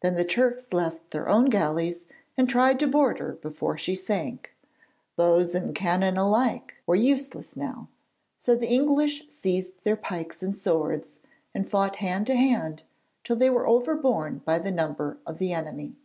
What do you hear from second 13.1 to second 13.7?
till they were